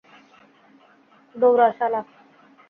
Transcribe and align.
দৌড়া, 1.35 1.67
শালা! 1.79 2.01